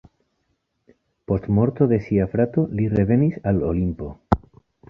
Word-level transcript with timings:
Post 1.31 1.45
morto 1.59 1.87
de 1.93 2.01
sia 2.07 2.27
frato 2.33 2.65
li 2.81 2.91
revenis 2.97 3.39
al 3.53 3.63
Olimpo. 3.73 4.11